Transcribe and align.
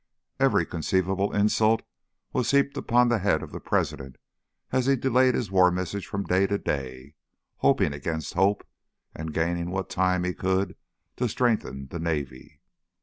Every 0.39 0.65
conceivable 0.65 1.31
insult 1.31 1.83
was 2.33 2.49
heaped 2.49 2.75
upon 2.75 3.07
the 3.09 3.19
head 3.19 3.43
of 3.43 3.51
the 3.51 3.59
President 3.59 4.15
as 4.71 4.87
he 4.87 4.95
delayed 4.95 5.35
his 5.35 5.51
War 5.51 5.69
Message 5.69 6.07
from 6.07 6.23
day 6.23 6.47
to 6.47 6.57
day, 6.57 7.13
hoping 7.57 7.93
against 7.93 8.33
hope, 8.33 8.65
and 9.13 9.31
gaining 9.31 9.69
what 9.69 9.91
time 9.91 10.23
he 10.23 10.33
could 10.33 10.75
to 11.17 11.29
strengthen 11.29 11.85
the 11.89 11.99
Navy. 11.99 12.61